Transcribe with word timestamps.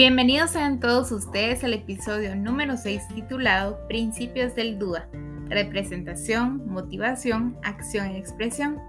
Bienvenidos 0.00 0.52
sean 0.52 0.80
todos 0.80 1.12
ustedes 1.12 1.62
al 1.62 1.74
episodio 1.74 2.34
número 2.34 2.78
6 2.78 3.08
titulado 3.14 3.86
Principios 3.86 4.54
del 4.54 4.78
DUA, 4.78 5.06
representación, 5.50 6.66
motivación, 6.66 7.58
acción 7.62 8.12
y 8.12 8.16
expresión. 8.16 8.80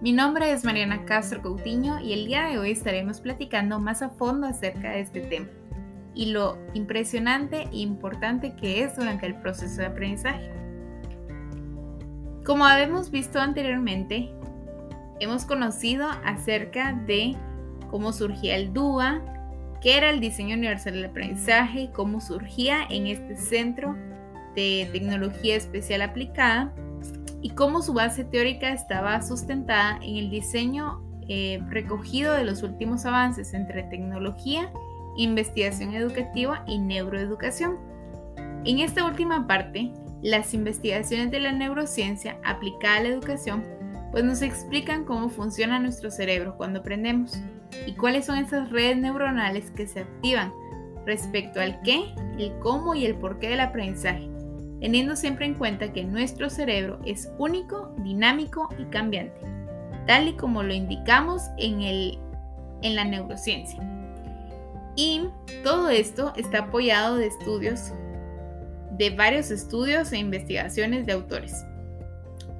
Mi 0.00 0.10
nombre 0.10 0.50
es 0.50 0.64
Mariana 0.64 1.04
Castro 1.04 1.40
Coutinho 1.40 2.00
y 2.00 2.14
el 2.14 2.26
día 2.26 2.48
de 2.48 2.58
hoy 2.58 2.72
estaremos 2.72 3.20
platicando 3.20 3.78
más 3.78 4.02
a 4.02 4.08
fondo 4.08 4.48
acerca 4.48 4.90
de 4.90 5.02
este 5.02 5.20
tema 5.20 5.46
y 6.16 6.32
lo 6.32 6.58
impresionante 6.74 7.68
e 7.70 7.76
importante 7.76 8.56
que 8.56 8.82
es 8.82 8.96
durante 8.96 9.26
el 9.26 9.36
proceso 9.36 9.82
de 9.82 9.86
aprendizaje. 9.86 10.50
Como 12.44 12.64
habíamos 12.66 13.12
visto 13.12 13.38
anteriormente, 13.38 14.32
hemos 15.20 15.44
conocido 15.44 16.08
acerca 16.24 16.92
de 16.92 17.36
cómo 17.88 18.12
surgía 18.12 18.56
el 18.56 18.72
DUA, 18.72 19.22
qué 19.80 19.96
era 19.96 20.10
el 20.10 20.20
diseño 20.20 20.56
universal 20.56 20.94
del 20.94 21.06
aprendizaje, 21.06 21.90
cómo 21.92 22.20
surgía 22.20 22.86
en 22.88 23.06
este 23.06 23.36
centro 23.36 23.96
de 24.54 24.88
tecnología 24.92 25.56
especial 25.56 26.02
aplicada 26.02 26.72
y 27.42 27.50
cómo 27.50 27.82
su 27.82 27.92
base 27.92 28.24
teórica 28.24 28.72
estaba 28.72 29.20
sustentada 29.22 29.98
en 30.02 30.16
el 30.16 30.30
diseño 30.30 31.02
eh, 31.28 31.60
recogido 31.68 32.34
de 32.34 32.44
los 32.44 32.62
últimos 32.62 33.04
avances 33.04 33.52
entre 33.52 33.82
tecnología, 33.84 34.70
investigación 35.16 35.94
educativa 35.94 36.64
y 36.66 36.78
neuroeducación. 36.78 37.76
En 38.64 38.80
esta 38.80 39.04
última 39.04 39.46
parte, 39.46 39.92
las 40.22 40.54
investigaciones 40.54 41.30
de 41.30 41.40
la 41.40 41.52
neurociencia 41.52 42.38
aplicada 42.44 42.96
a 42.96 43.02
la 43.02 43.08
educación 43.10 43.64
pues 44.16 44.24
nos 44.24 44.40
explican 44.40 45.04
cómo 45.04 45.28
funciona 45.28 45.78
nuestro 45.78 46.10
cerebro 46.10 46.56
cuando 46.56 46.80
aprendemos 46.80 47.36
y 47.86 47.92
cuáles 47.96 48.24
son 48.24 48.38
esas 48.38 48.70
redes 48.70 48.96
neuronales 48.96 49.70
que 49.72 49.86
se 49.86 50.00
activan 50.00 50.54
respecto 51.04 51.60
al 51.60 51.82
qué, 51.82 52.14
el 52.38 52.58
cómo 52.60 52.94
y 52.94 53.04
el 53.04 53.16
porqué 53.16 53.50
del 53.50 53.60
aprendizaje, 53.60 54.26
teniendo 54.80 55.16
siempre 55.16 55.44
en 55.44 55.52
cuenta 55.52 55.92
que 55.92 56.02
nuestro 56.02 56.48
cerebro 56.48 56.98
es 57.04 57.30
único, 57.36 57.94
dinámico 57.98 58.70
y 58.78 58.86
cambiante, 58.86 59.38
tal 60.06 60.28
y 60.28 60.32
como 60.32 60.62
lo 60.62 60.72
indicamos 60.72 61.42
en, 61.58 61.82
el, 61.82 62.18
en 62.80 62.96
la 62.96 63.04
neurociencia. 63.04 63.78
Y 64.96 65.28
todo 65.62 65.90
esto 65.90 66.32
está 66.36 66.60
apoyado 66.60 67.18
de 67.18 67.26
estudios, 67.26 67.92
de 68.92 69.10
varios 69.10 69.50
estudios 69.50 70.10
e 70.12 70.16
investigaciones 70.16 71.04
de 71.04 71.12
autores. 71.12 71.66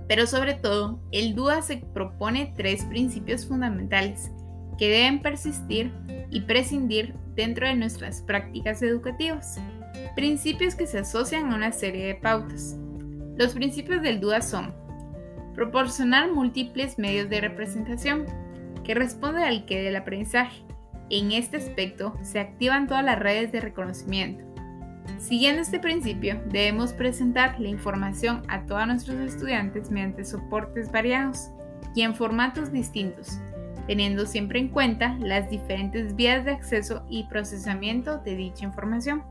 Pero 0.09 0.27
sobre 0.27 0.55
todo, 0.55 1.01
el 1.11 1.35
DUA 1.35 1.63
se 1.63 1.79
propone 1.79 2.53
tres 2.57 2.85
principios 2.85 3.47
fundamentales 3.47 4.31
que 4.79 4.89
deben 4.89 5.23
persistir 5.23 5.93
y 6.31 6.43
prescindir 6.43 7.15
dentro 7.35 7.67
de 7.67 7.75
nuestras 7.75 8.23
prácticas 8.23 8.83
educativas. 8.83 9.59
Principios 10.15 10.75
que 10.75 10.87
se 10.87 10.99
asocian 10.99 11.53
a 11.53 11.57
una 11.57 11.73
serie 11.73 12.07
de 12.07 12.15
pautas. 12.15 12.77
Los 13.37 13.53
principios 13.53 14.03
del 14.03 14.21
DUA 14.21 14.43
son 14.43 14.75
proporcionar 15.55 16.33
múltiples 16.33 16.99
medios 16.99 17.29
de 17.31 17.41
representación 17.41 18.27
que 18.85 18.95
responden 18.95 19.43
al 19.43 19.65
que 19.67 19.83
del 19.83 19.97
aprendizaje. 19.97 20.63
En 21.11 21.33
este 21.33 21.57
aspecto 21.57 22.15
se 22.23 22.41
activan 22.41 22.87
todas 22.87 23.05
las 23.05 23.19
redes 23.19 23.53
de 23.53 23.61
reconocimiento. 23.61 24.45
Siguiendo 25.19 25.63
este 25.63 25.79
principio, 25.79 26.41
debemos 26.47 26.93
presentar 26.93 27.59
la 27.59 27.69
información 27.69 28.43
a 28.49 28.65
todos 28.67 28.87
nuestros 28.87 29.19
estudiantes 29.21 29.91
mediante 29.91 30.25
soportes 30.25 30.91
variados 30.93 31.51
y 31.95 32.03
en 32.03 32.15
formatos 32.15 32.73
distintos, 32.73 33.39
teniendo 33.87 34.27
siempre 34.27 34.61
en 34.61 34.69
cuenta 34.69 35.17
las 35.19 35.49
diferentes 35.51 36.15
vías 36.15 36.45
de 36.45 36.53
acceso 36.53 37.05
y 37.09 37.25
procesamiento 37.25 38.19
de 38.19 38.37
dicha 38.37 38.65
información. 38.65 39.23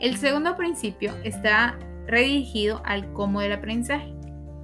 El 0.00 0.16
segundo 0.16 0.56
principio 0.56 1.12
está 1.24 1.78
redirigido 2.06 2.82
al 2.84 3.12
cómo 3.12 3.40
del 3.40 3.52
aprendizaje. 3.52 4.12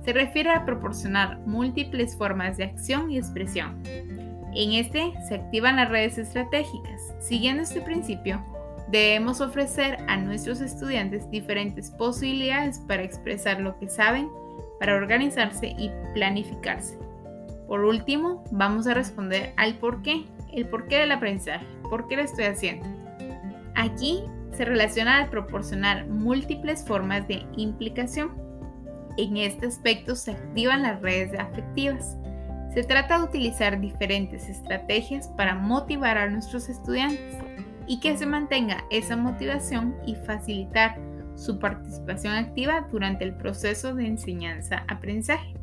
Se 0.04 0.12
refiere 0.12 0.50
a 0.50 0.64
proporcionar 0.64 1.38
múltiples 1.46 2.16
formas 2.16 2.56
de 2.56 2.64
acción 2.64 3.10
y 3.10 3.18
expresión. 3.18 3.82
En 4.54 4.72
este 4.72 5.12
se 5.28 5.34
activan 5.36 5.76
las 5.76 5.88
redes 5.88 6.18
estratégicas. 6.18 7.14
Siguiendo 7.18 7.62
este 7.62 7.80
principio, 7.80 8.44
debemos 8.88 9.40
ofrecer 9.40 9.98
a 10.08 10.16
nuestros 10.16 10.60
estudiantes 10.60 11.30
diferentes 11.30 11.90
posibilidades 11.90 12.78
para 12.80 13.02
expresar 13.02 13.60
lo 13.60 13.78
que 13.78 13.88
saben, 13.88 14.28
para 14.78 14.94
organizarse 14.94 15.68
y 15.78 15.90
planificarse. 16.12 16.98
Por 17.66 17.84
último, 17.84 18.44
vamos 18.50 18.86
a 18.86 18.94
responder 18.94 19.52
al 19.56 19.78
por 19.78 20.02
qué, 20.02 20.24
el 20.52 20.66
por 20.68 20.86
qué 20.86 20.98
del 20.98 21.12
aprendizaje, 21.12 21.66
por 21.88 22.06
qué 22.06 22.16
lo 22.16 22.22
estoy 22.22 22.44
haciendo. 22.44 22.86
Aquí 23.74 24.22
se 24.52 24.64
relaciona 24.64 25.18
al 25.18 25.30
proporcionar 25.30 26.06
múltiples 26.06 26.84
formas 26.84 27.26
de 27.26 27.44
implicación. 27.56 28.32
En 29.16 29.36
este 29.36 29.66
aspecto 29.66 30.14
se 30.14 30.32
activan 30.32 30.82
las 30.82 31.00
redes 31.00 31.38
afectivas. 31.38 32.16
Se 32.72 32.82
trata 32.82 33.18
de 33.18 33.24
utilizar 33.24 33.80
diferentes 33.80 34.48
estrategias 34.48 35.28
para 35.28 35.54
motivar 35.54 36.18
a 36.18 36.28
nuestros 36.28 36.68
estudiantes 36.68 37.36
y 37.86 38.00
que 38.00 38.16
se 38.16 38.26
mantenga 38.26 38.84
esa 38.90 39.16
motivación 39.16 39.94
y 40.06 40.14
facilitar 40.14 40.98
su 41.36 41.58
participación 41.58 42.34
activa 42.34 42.86
durante 42.90 43.24
el 43.24 43.36
proceso 43.36 43.94
de 43.94 44.06
enseñanza-aprendizaje. 44.06 45.54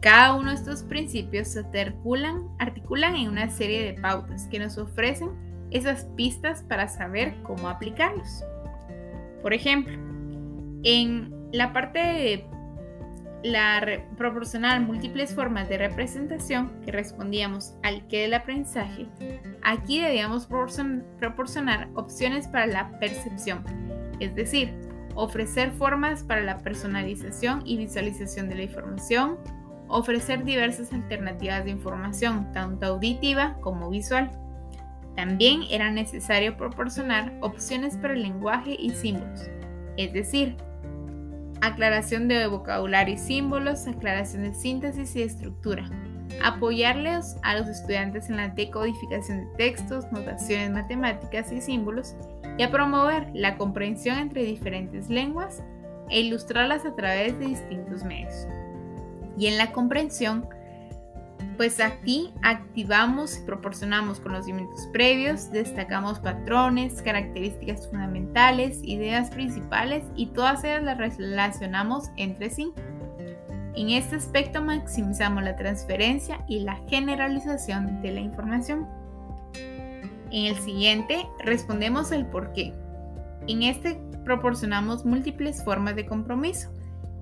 Cada 0.00 0.34
uno 0.34 0.50
de 0.50 0.56
estos 0.56 0.82
principios 0.82 1.48
se 1.48 1.60
articulan, 1.60 2.48
articulan 2.58 3.16
en 3.16 3.28
una 3.28 3.48
serie 3.48 3.84
de 3.84 4.00
pautas 4.00 4.46
que 4.48 4.58
nos 4.58 4.78
ofrecen 4.78 5.30
esas 5.70 6.04
pistas 6.16 6.62
para 6.62 6.86
saber 6.88 7.34
cómo 7.42 7.68
aplicarlos. 7.68 8.44
Por 9.42 9.52
ejemplo, 9.52 9.94
en 10.84 11.34
la 11.52 11.72
parte 11.72 11.98
de 11.98 12.46
la 13.42 14.02
proporcionar 14.16 14.80
múltiples 14.80 15.34
formas 15.34 15.68
de 15.68 15.78
representación 15.78 16.80
que 16.84 16.92
respondíamos 16.92 17.74
al 17.82 18.06
que 18.08 18.22
del 18.22 18.34
aprendizaje, 18.34 19.06
aquí 19.62 20.00
debíamos 20.00 20.46
proporcionar 20.46 21.88
opciones 21.94 22.48
para 22.48 22.66
la 22.66 22.98
percepción, 22.98 23.64
es 24.20 24.34
decir, 24.34 24.74
ofrecer 25.14 25.70
formas 25.72 26.22
para 26.22 26.42
la 26.42 26.58
personalización 26.58 27.62
y 27.64 27.76
visualización 27.76 28.48
de 28.48 28.56
la 28.56 28.62
información, 28.62 29.38
ofrecer 29.88 30.44
diversas 30.44 30.92
alternativas 30.92 31.64
de 31.64 31.70
información, 31.70 32.52
tanto 32.52 32.86
auditiva 32.86 33.56
como 33.60 33.90
visual. 33.90 34.30
También 35.14 35.62
era 35.70 35.90
necesario 35.90 36.56
proporcionar 36.56 37.32
opciones 37.40 37.96
para 37.96 38.14
el 38.14 38.22
lenguaje 38.22 38.76
y 38.78 38.90
símbolos, 38.90 39.48
es 39.96 40.12
decir, 40.12 40.56
aclaración 41.60 42.28
de 42.28 42.46
vocabulario 42.46 43.14
y 43.14 43.18
símbolos, 43.18 43.86
aclaración 43.86 44.42
de 44.42 44.54
síntesis 44.54 45.16
y 45.16 45.22
estructura, 45.22 45.88
apoyarles 46.42 47.36
a 47.42 47.56
los 47.56 47.68
estudiantes 47.68 48.28
en 48.28 48.36
la 48.36 48.48
decodificación 48.48 49.40
de 49.40 49.46
textos, 49.56 50.10
notaciones 50.12 50.70
matemáticas 50.70 51.52
y 51.52 51.60
símbolos 51.60 52.14
y 52.58 52.62
a 52.62 52.70
promover 52.70 53.28
la 53.34 53.56
comprensión 53.56 54.18
entre 54.18 54.44
diferentes 54.44 55.08
lenguas 55.08 55.62
e 56.08 56.20
ilustrarlas 56.20 56.84
a 56.84 56.94
través 56.94 57.38
de 57.38 57.46
distintos 57.46 58.04
medios. 58.04 58.46
Y 59.38 59.48
en 59.48 59.58
la 59.58 59.72
comprensión, 59.72 60.46
pues 61.56 61.80
aquí 61.80 62.32
activamos 62.42 63.38
y 63.38 63.46
proporcionamos 63.46 64.20
conocimientos 64.20 64.88
previos, 64.92 65.50
destacamos 65.50 66.18
patrones, 66.20 67.00
características 67.02 67.88
fundamentales, 67.88 68.80
ideas 68.82 69.30
principales 69.30 70.04
y 70.16 70.26
todas 70.26 70.64
ellas 70.64 70.82
las 70.82 70.98
relacionamos 70.98 72.10
entre 72.16 72.50
sí. 72.50 72.72
En 73.74 73.90
este 73.90 74.16
aspecto 74.16 74.62
maximizamos 74.62 75.42
la 75.42 75.56
transferencia 75.56 76.44
y 76.48 76.60
la 76.60 76.76
generalización 76.88 78.00
de 78.02 78.12
la 78.12 78.20
información. 78.20 78.86
En 80.30 80.46
el 80.46 80.56
siguiente 80.56 81.26
respondemos 81.44 82.12
el 82.12 82.26
por 82.26 82.52
qué. 82.52 82.72
En 83.46 83.62
este 83.62 84.00
proporcionamos 84.24 85.04
múltiples 85.04 85.62
formas 85.64 85.94
de 85.94 86.04
compromiso, 86.04 86.70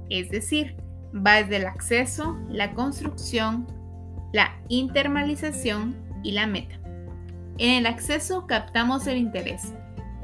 es 0.08 0.30
decir, 0.30 0.76
va 1.14 1.34
desde 1.34 1.56
el 1.56 1.66
acceso, 1.66 2.36
la 2.48 2.72
construcción, 2.72 3.66
la 4.34 4.52
internalización 4.68 5.94
y 6.24 6.32
la 6.32 6.48
meta. 6.48 6.74
En 7.56 7.70
el 7.70 7.86
acceso 7.86 8.48
captamos 8.48 9.06
el 9.06 9.16
interés, 9.16 9.72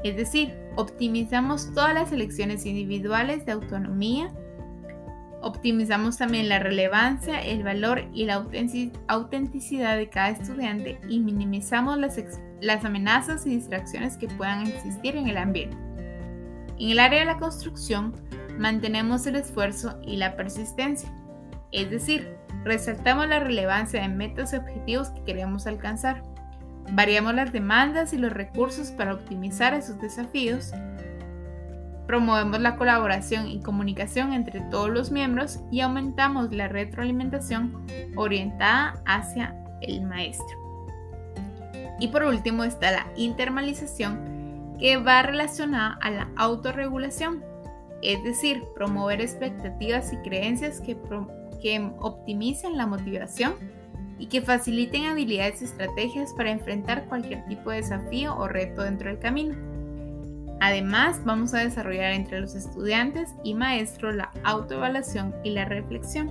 es 0.03 0.17
decir, 0.17 0.53
optimizamos 0.75 1.73
todas 1.73 1.93
las 1.93 2.11
elecciones 2.11 2.65
individuales 2.65 3.45
de 3.45 3.53
autonomía, 3.53 4.29
optimizamos 5.41 6.17
también 6.17 6.49
la 6.49 6.59
relevancia, 6.59 7.41
el 7.41 7.63
valor 7.63 8.03
y 8.13 8.25
la 8.25 8.45
autenticidad 9.07 9.95
de 9.95 10.09
cada 10.09 10.31
estudiante 10.31 10.99
y 11.07 11.21
minimizamos 11.21 11.97
las, 11.97 12.19
las 12.59 12.83
amenazas 12.83 13.47
y 13.47 13.51
distracciones 13.51 14.17
que 14.17 14.27
puedan 14.27 14.67
existir 14.67 15.15
en 15.15 15.29
el 15.29 15.37
ambiente. 15.37 15.77
En 16.77 16.89
el 16.89 16.99
área 16.99 17.21
de 17.21 17.27
la 17.27 17.39
construcción, 17.39 18.13
mantenemos 18.59 19.25
el 19.25 19.37
esfuerzo 19.37 20.01
y 20.05 20.17
la 20.17 20.35
persistencia, 20.35 21.09
es 21.71 21.89
decir, 21.89 22.40
resaltamos 22.63 23.27
la 23.27 23.39
relevancia 23.39 24.01
de 24.01 24.07
metas 24.07 24.53
y 24.53 24.57
objetivos 24.57 25.09
que 25.09 25.23
queremos 25.23 25.67
alcanzar. 25.67 26.23
Variamos 26.91 27.33
las 27.33 27.51
demandas 27.51 28.13
y 28.13 28.17
los 28.17 28.33
recursos 28.33 28.91
para 28.91 29.13
optimizar 29.13 29.73
esos 29.73 29.99
desafíos. 29.99 30.71
Promovemos 32.07 32.59
la 32.59 32.75
colaboración 32.75 33.47
y 33.47 33.61
comunicación 33.61 34.33
entre 34.33 34.61
todos 34.61 34.89
los 34.89 35.11
miembros 35.11 35.59
y 35.71 35.81
aumentamos 35.81 36.51
la 36.51 36.67
retroalimentación 36.67 37.85
orientada 38.15 39.01
hacia 39.05 39.55
el 39.81 40.01
maestro. 40.01 40.57
Y 41.99 42.07
por 42.07 42.23
último 42.23 42.63
está 42.63 42.91
la 42.91 43.07
internalización 43.15 44.75
que 44.79 44.97
va 44.97 45.21
relacionada 45.21 45.99
a 46.01 46.09
la 46.09 46.27
autorregulación, 46.35 47.43
es 48.01 48.21
decir, 48.23 48.63
promover 48.75 49.21
expectativas 49.21 50.11
y 50.11 50.17
creencias 50.17 50.81
que, 50.81 50.95
que 51.61 51.91
optimicen 51.99 52.77
la 52.77 52.87
motivación 52.87 53.53
y 54.19 54.27
que 54.27 54.41
faciliten 54.41 55.05
habilidades 55.05 55.61
y 55.61 55.65
estrategias 55.65 56.33
para 56.33 56.51
enfrentar 56.51 57.05
cualquier 57.05 57.45
tipo 57.45 57.71
de 57.71 57.77
desafío 57.77 58.35
o 58.37 58.47
reto 58.47 58.83
dentro 58.83 59.09
del 59.09 59.19
camino. 59.19 59.55
Además, 60.59 61.19
vamos 61.25 61.55
a 61.55 61.59
desarrollar 61.59 62.13
entre 62.13 62.39
los 62.39 62.53
estudiantes 62.53 63.33
y 63.43 63.55
maestros 63.55 64.15
la 64.15 64.31
autoevaluación 64.43 65.33
y 65.43 65.49
la 65.49 65.65
reflexión. 65.65 66.29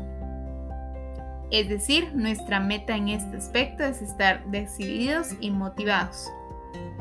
Es 1.50 1.68
decir, 1.68 2.12
nuestra 2.14 2.60
meta 2.60 2.94
en 2.96 3.08
este 3.08 3.36
aspecto 3.36 3.82
es 3.82 4.00
estar 4.02 4.48
decididos 4.52 5.34
y 5.40 5.50
motivados. 5.50 6.30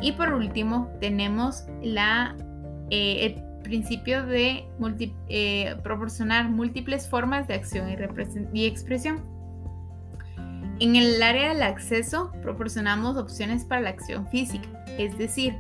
Y 0.02 0.14
por 0.14 0.34
último, 0.34 0.90
tenemos 1.00 1.66
la, 1.84 2.36
eh, 2.90 3.40
principio 3.64 4.26
de 4.26 4.66
eh, 5.28 5.76
proporcionar 5.84 6.50
múltiples 6.50 7.08
formas 7.08 7.48
de 7.48 7.56
acción 7.56 7.90
y, 7.90 8.60
y 8.60 8.66
expresión. 8.66 9.24
En 10.80 10.96
el 10.96 11.22
área 11.22 11.50
del 11.50 11.62
acceso, 11.62 12.32
proporcionamos 12.42 13.18
opciones 13.18 13.66
para 13.66 13.82
la 13.82 13.90
acción 13.90 14.28
física, 14.30 14.68
es 14.98 15.18
decir, 15.18 15.56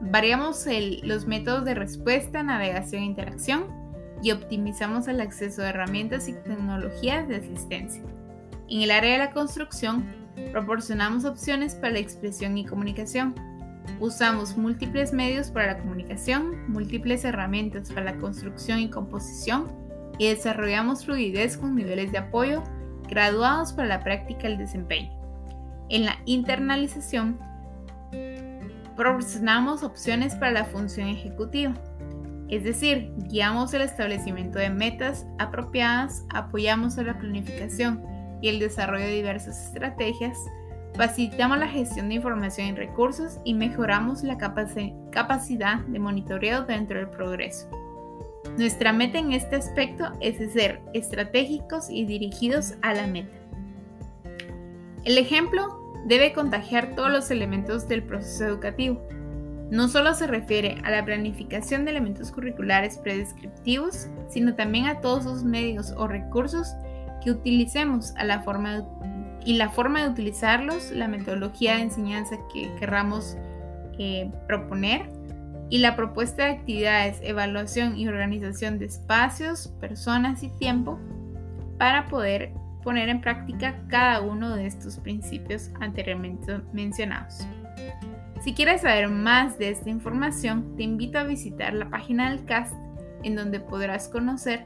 variamos 0.00 0.66
los 1.04 1.26
métodos 1.26 1.64
de 1.64 1.74
respuesta, 1.74 2.42
navegación 2.42 3.02
e 3.02 3.06
interacción 3.06 3.64
y 4.22 4.32
optimizamos 4.32 5.08
el 5.08 5.20
acceso 5.20 5.62
a 5.62 5.68
herramientas 5.68 6.28
y 6.28 6.32
tecnologías 6.32 7.28
de 7.28 7.36
asistencia. 7.36 8.02
En 8.68 8.82
el 8.82 8.90
área 8.90 9.12
de 9.12 9.18
la 9.18 9.30
construcción, 9.30 10.04
proporcionamos 10.50 11.24
opciones 11.24 11.74
para 11.74 11.94
la 11.94 11.98
expresión 12.00 12.58
y 12.58 12.64
comunicación. 12.64 13.34
Usamos 14.00 14.56
múltiples 14.56 15.12
medios 15.12 15.50
para 15.50 15.68
la 15.68 15.78
comunicación, 15.78 16.70
múltiples 16.70 17.24
herramientas 17.24 17.90
para 17.90 18.12
la 18.12 18.18
construcción 18.18 18.78
y 18.80 18.90
composición 18.90 19.70
y 20.18 20.28
desarrollamos 20.28 21.04
fluidez 21.04 21.56
con 21.56 21.74
niveles 21.74 22.12
de 22.12 22.18
apoyo 22.18 22.62
graduados 23.08 23.72
para 23.72 23.88
la 23.88 24.04
práctica 24.04 24.48
del 24.48 24.58
desempeño. 24.58 25.10
En 25.88 26.04
la 26.04 26.16
internalización, 26.24 27.38
proporcionamos 28.96 29.82
opciones 29.82 30.34
para 30.34 30.52
la 30.52 30.64
función 30.64 31.08
ejecutiva, 31.08 31.74
es 32.48 32.62
decir, 32.62 33.12
guiamos 33.28 33.74
el 33.74 33.82
establecimiento 33.82 34.58
de 34.58 34.70
metas 34.70 35.26
apropiadas, 35.38 36.24
apoyamos 36.32 36.96
a 36.96 37.02
la 37.02 37.18
planificación 37.18 38.02
y 38.40 38.48
el 38.48 38.60
desarrollo 38.60 39.04
de 39.04 39.14
diversas 39.14 39.66
estrategias, 39.66 40.38
facilitamos 40.96 41.58
la 41.58 41.68
gestión 41.68 42.08
de 42.08 42.16
información 42.16 42.68
y 42.68 42.72
recursos 42.72 43.38
y 43.44 43.54
mejoramos 43.54 44.22
la 44.22 44.38
capacidad 44.38 45.78
de 45.80 45.98
monitoreo 45.98 46.64
dentro 46.64 46.98
del 46.98 47.08
progreso. 47.08 47.68
Nuestra 48.56 48.92
meta 48.92 49.18
en 49.18 49.32
este 49.32 49.56
aspecto 49.56 50.12
es 50.20 50.52
ser 50.52 50.80
estratégicos 50.94 51.90
y 51.90 52.06
dirigidos 52.06 52.74
a 52.82 52.94
la 52.94 53.06
meta. 53.06 53.36
El 55.04 55.18
ejemplo 55.18 55.78
debe 56.06 56.32
contagiar 56.32 56.94
todos 56.94 57.10
los 57.10 57.30
elementos 57.30 57.86
del 57.86 58.02
proceso 58.02 58.44
educativo. 58.44 59.02
No 59.70 59.88
solo 59.88 60.14
se 60.14 60.26
refiere 60.26 60.78
a 60.84 60.90
la 60.90 61.04
planificación 61.04 61.84
de 61.84 61.90
elementos 61.90 62.30
curriculares 62.30 62.98
predescriptivos, 62.98 64.08
sino 64.28 64.54
también 64.54 64.86
a 64.86 65.00
todos 65.00 65.24
los 65.24 65.44
medios 65.44 65.92
o 65.96 66.06
recursos 66.06 66.74
que 67.22 67.32
utilicemos 67.32 68.14
a 68.16 68.24
la 68.24 68.42
forma 68.42 68.84
y 69.44 69.54
la 69.54 69.68
forma 69.68 70.02
de 70.02 70.10
utilizarlos, 70.10 70.90
la 70.90 71.08
metodología 71.08 71.76
de 71.76 71.82
enseñanza 71.82 72.36
que 72.52 72.70
querramos 72.78 73.36
eh, 73.98 74.30
proponer 74.46 75.08
y 75.68 75.78
la 75.78 75.96
propuesta 75.96 76.44
de 76.44 76.50
actividades, 76.52 77.18
evaluación 77.22 77.96
y 77.96 78.08
organización 78.08 78.78
de 78.78 78.86
espacios, 78.86 79.68
personas 79.80 80.42
y 80.42 80.48
tiempo 80.48 80.98
para 81.78 82.06
poder 82.06 82.52
poner 82.82 83.08
en 83.08 83.20
práctica 83.20 83.82
cada 83.88 84.20
uno 84.20 84.54
de 84.54 84.66
estos 84.66 84.98
principios 84.98 85.70
anteriormente 85.80 86.60
mencionados. 86.72 87.46
Si 88.44 88.54
quieres 88.54 88.82
saber 88.82 89.08
más 89.08 89.58
de 89.58 89.70
esta 89.70 89.90
información, 89.90 90.76
te 90.76 90.84
invito 90.84 91.18
a 91.18 91.24
visitar 91.24 91.74
la 91.74 91.90
página 91.90 92.30
del 92.30 92.44
CAST 92.44 92.74
en 93.24 93.34
donde 93.34 93.58
podrás 93.58 94.08
conocer 94.08 94.64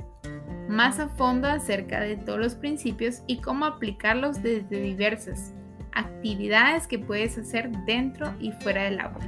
más 0.71 1.01
a 1.01 1.09
fondo 1.09 1.49
acerca 1.49 2.01
de 2.01 2.17
todos 2.17 2.39
los 2.39 2.55
principios 2.55 3.23
y 3.27 3.39
cómo 3.39 3.67
aplicarlos 3.67 4.43
desde 4.43 4.81
diversas 4.81 5.53
actividades 5.93 6.87
que 6.87 6.99
puedes 6.99 7.37
hacer 7.37 7.71
dentro 7.85 8.33
y 8.39 8.53
fuera 8.53 8.85
del 8.85 9.01
aula. 9.01 9.27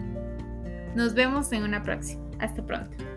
Nos 0.94 1.14
vemos 1.14 1.52
en 1.52 1.64
una 1.64 1.82
próxima. 1.82 2.22
Hasta 2.38 2.64
pronto. 2.64 3.11